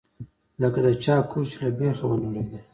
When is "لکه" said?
0.61-0.79